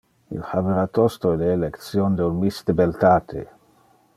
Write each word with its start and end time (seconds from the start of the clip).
Il 0.35 0.43
habera 0.51 0.85
tosto 0.95 1.33
le 1.41 1.51
election 1.57 2.09
de 2.17 2.25
un 2.31 2.41
miss 2.45 2.57
de 2.71 2.73
beltate. 2.81 3.45